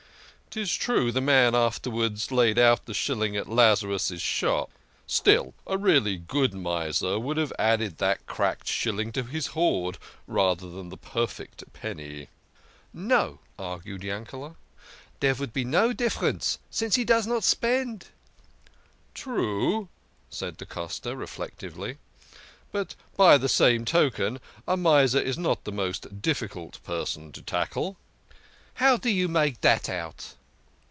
Tis 0.53 0.73
true 0.73 1.13
the 1.13 1.21
man 1.21 1.55
afterwards 1.55 2.29
laid 2.29 2.57
THE 2.57 2.61
KING 2.61 2.65
OF 2.65 2.65
SCHNORRERS. 2.65 2.71
81 2.71 2.71
out 2.79 2.85
the 2.85 2.93
shilling 2.93 3.37
at 3.37 3.47
Lazarus's 3.47 4.21
shop. 4.21 4.69
Still 5.07 5.53
a 5.65 5.77
really 5.77 6.17
great 6.17 6.51
miser 6.53 7.17
would 7.17 7.37
have 7.37 7.53
added 7.57 7.99
that 7.99 8.25
cracked 8.25 8.67
shilling 8.67 9.13
to 9.13 9.23
his 9.23 9.47
hoard 9.55 9.97
rather 10.27 10.69
than 10.69 10.89
the 10.89 10.97
perfect 10.97 11.63
penny."" 11.71 12.27
No," 12.93 13.39
argued 13.57 14.03
Yanked," 14.03 14.35
dere 15.21 15.33
vould 15.33 15.53
be 15.53 15.63
no 15.63 15.93
difference, 15.93 16.59
since 16.69 16.95
he 16.95 17.05
does 17.05 17.25
not 17.25 17.45
spend."" 17.45 18.07
True," 19.13 19.87
said 20.29 20.57
da 20.57 20.65
Costa 20.65 21.15
reflectively," 21.15 21.97
but 22.73 22.95
by 23.15 23.37
that 23.37 23.47
same 23.47 23.85
token 23.85 24.37
a 24.67 24.75
miser 24.75 25.21
is 25.21 25.37
not 25.37 25.63
the 25.63 25.71
most 25.71 26.21
difficult 26.21 26.83
person 26.83 27.31
to 27.31 27.41
tackle."" 27.41 27.95
How 28.81 28.97
do 28.97 29.09
you 29.09 29.29
make 29.29 29.61
dat 29.61 29.87
out? 29.87 30.33